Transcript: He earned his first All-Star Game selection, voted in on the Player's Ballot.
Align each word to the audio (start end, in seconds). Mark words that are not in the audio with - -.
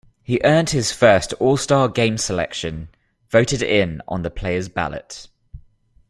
He 0.23 0.41
earned 0.43 0.71
his 0.71 0.91
first 0.91 1.31
All-Star 1.33 1.87
Game 1.87 2.17
selection, 2.17 2.87
voted 3.29 3.61
in 3.61 4.01
on 4.07 4.23
the 4.23 4.31
Player's 4.31 4.67
Ballot. 4.67 5.27